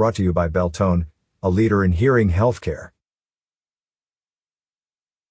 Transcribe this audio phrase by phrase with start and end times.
[0.00, 1.08] Brought to you by Beltone,
[1.42, 2.92] a leader in hearing healthcare.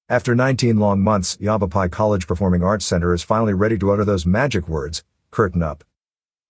[0.08, 4.28] After 19 long months, Yavapai College Performing Arts Center is finally ready to utter those
[4.28, 5.84] magic words, curtain up.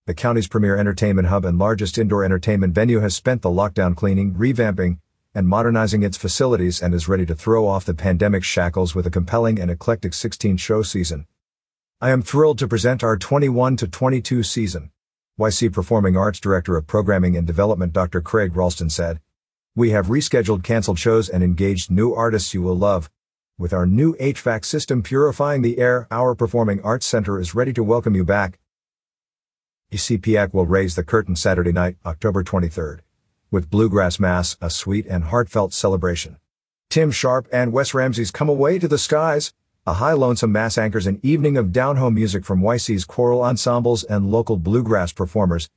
[0.04, 4.34] The county's premier entertainment hub and largest indoor entertainment venue has spent the lockdown cleaning,
[4.34, 4.98] revamping,
[5.34, 9.10] and modernizing its facilities and is ready to throw off the pandemic shackles with a
[9.10, 11.26] compelling and eclectic 16 show season.
[12.02, 14.90] I am thrilled to present our 21 to 22 season.
[15.40, 18.20] YC Performing Arts Director of Programming and Development Dr.
[18.20, 19.20] Craig Ralston said,
[19.74, 23.10] We have rescheduled canceled shows and engaged new artists you will love.
[23.56, 27.82] With our new HVAC system purifying the air, our Performing Arts Center is ready to
[27.82, 28.58] welcome you back.
[29.90, 32.98] YCPAC will raise the curtain Saturday night, October 23rd,
[33.50, 36.36] with Bluegrass Mass, a sweet and heartfelt celebration.
[36.90, 39.54] Tim Sharp and Wes Ramsey's Come Away to the Skies,
[39.86, 44.30] a high lonesome mass anchors an evening of down-home music from YC's choral ensembles and
[44.30, 45.70] local bluegrass performers.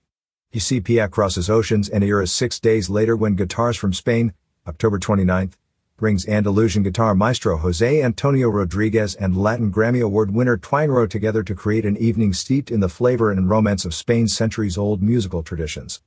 [0.54, 4.34] YCPAC crosses oceans and eras six days later when Guitars from Spain,
[4.68, 5.54] October 29th,
[5.96, 11.56] brings Andalusian guitar maestro Jose Antonio Rodriguez and Latin Grammy Award winner Twangro together to
[11.56, 16.02] create an evening steeped in the flavor and romance of Spain's centuries-old musical traditions.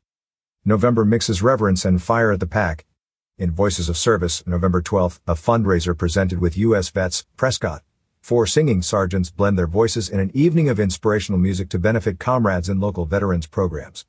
[0.66, 2.84] November mixes reverence and fire at the PAC.
[3.38, 6.90] In Voices of Service, November 12th, a fundraiser presented with U.S.
[6.90, 7.82] vets, Prescott.
[8.26, 12.68] Four singing sergeants blend their voices in an evening of inspirational music to benefit comrades
[12.68, 14.04] in local veterans programs.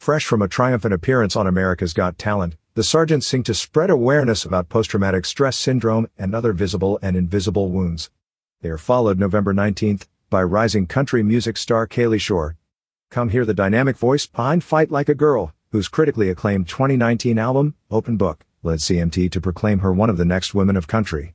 [0.00, 4.46] Fresh from a triumphant appearance on America's Got Talent, the sergeants sing to spread awareness
[4.46, 8.10] about post-traumatic stress syndrome and other visible and invisible wounds.
[8.62, 12.56] They are followed November 19th by rising country music star Kalie Shorr.
[13.10, 17.74] Come hear the dynamic voice behind Fight Like a Girl, whose critically acclaimed 2019 album,
[17.90, 21.34] Open Book, led CMT to proclaim her one of the next women of country.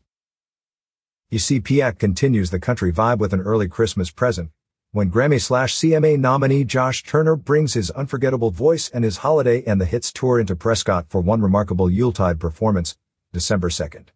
[1.34, 4.52] YCPAC continues the country vibe with an early Christmas present,
[4.92, 9.81] when Grammy slash CMA nominee Josh Turner brings his unforgettable voice and his holiday and
[9.81, 12.95] the hits tour into Prescott for one remarkable Yuletide performance,
[13.31, 14.09] December 2nd.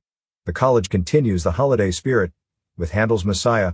[0.45, 2.33] The college continues the holiday spirit,
[2.77, 3.73] with Handel's Messiah,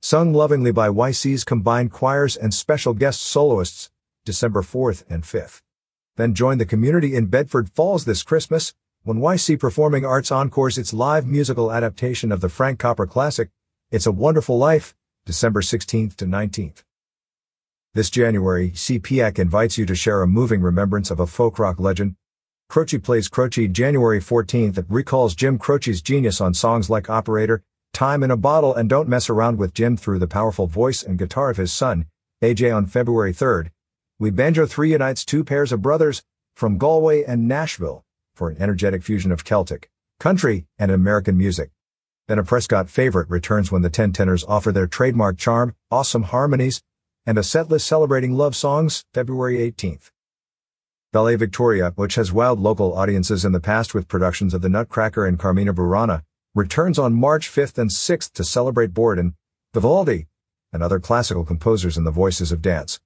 [0.00, 3.90] sung lovingly by YC's combined choirs and special guest soloists,
[4.24, 5.62] December 4th and 5th.
[6.14, 8.72] Then join the community in Bedford Falls this Christmas,
[9.04, 13.50] when YC Performing Arts encores its live musical adaptation of the Frank Capra classic,
[13.90, 14.94] It's a Wonderful Life,
[15.26, 16.84] December 16th to 19th.
[17.92, 22.16] This January, CPAC invites you to share a moving remembrance of a folk rock legend.
[22.70, 27.62] Croce plays Croce January 14th that recalls Jim Croce's genius on songs like Operator,
[27.92, 31.18] Time in a Bottle and Don't Mess Around with Jim through the powerful voice and
[31.18, 32.06] guitar of his son,
[32.42, 33.68] AJ on February 3rd.
[34.18, 36.22] We Banjo 3 unites two pairs of brothers
[36.56, 38.03] from Galway and Nashville
[38.34, 39.90] for an energetic fusion of Celtic,
[40.20, 41.70] country, and American music.
[42.26, 46.82] Then a Prescott favorite returns when the Ten Tenors offer their trademark charm, awesome harmonies,
[47.26, 50.10] and a setlist celebrating love songs, February 18th.
[51.12, 55.24] Ballet Victoria, which has wowed local audiences in the past with productions of The Nutcracker
[55.24, 56.22] and Carmina Burana,
[56.54, 59.34] returns on March 5th and 6th to celebrate Bourdon,
[59.72, 60.26] Vivaldi,
[60.72, 63.00] and other classical composers in the voices of dance.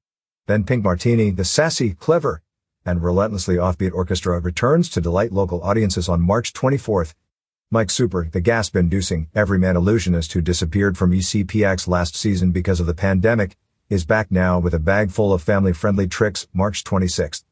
[0.47, 2.41] Then Pink Martini, the sassy, clever,
[2.89, 7.15] and relentlessly offbeat orchestra returns to delight local audiences on March 24th
[7.71, 12.95] Mike Super, the gasp-inducing, everyman illusionist who disappeared from YCPAC's last season because of the
[12.95, 13.59] pandemic,
[13.91, 17.45] is back now with a bag full of family-friendly tricks, March 26th.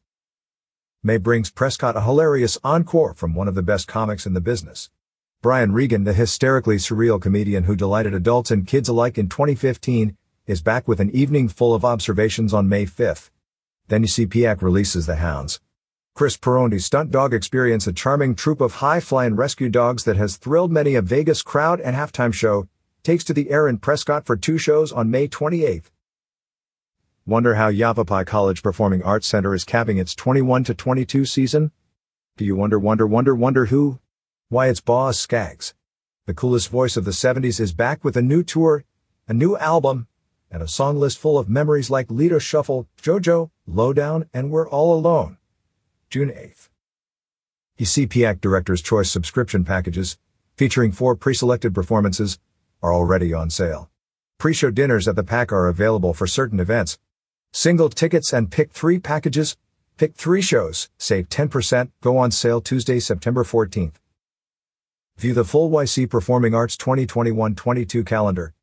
[1.03, 4.89] May brings Prescott a hilarious encore from one of the best comics in the business.
[5.43, 10.17] Brian Regan, the hysterically surreal comedian who delighted adults and kids alike in 2015,
[10.47, 13.29] is back with an evening full of observations on May 5th.
[13.87, 15.61] Then YCPAC releases The Hounds,
[16.17, 20.71] Chris Perondi's stunt dog experience a charming troupe of high-flying rescue dogs that has thrilled
[20.71, 22.67] many a Vegas crowd and halftime show,
[23.03, 25.91] takes to the air in Prescott for two shows on May 28.
[27.27, 31.71] Wonder how Yavapai College Performing Arts Center is capping its 21 to 22 season?
[32.35, 33.99] Do you wonder, wonder, wonder, wonder who?
[34.49, 35.75] Why, it's Boz Scaggs.
[36.25, 38.85] The coolest voice of the 70s is back with a new tour,
[39.27, 40.07] a new album,
[40.49, 44.97] and a song list full of memories like Lido Shuffle, JoJo, Lowdown, and We're All
[44.97, 45.37] Alone.
[46.09, 46.69] June 8th.
[47.79, 50.17] YCPAC Director's Choice subscription packages,
[50.55, 52.39] featuring four pre-selected performances,
[52.81, 53.89] are already on sale.
[54.37, 56.97] Pre-show dinners at the PAC are available for certain events.
[57.51, 59.57] Single tickets and pick three packages,
[59.97, 63.95] pick three shows, save 10%, go on sale Tuesday, September 14th.
[65.17, 68.53] View the full YC Performing Arts 2021-22 calendar.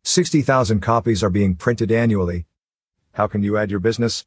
[0.05, 2.45] 60,000 copies are being printed annually.
[3.13, 4.27] How can you add your business?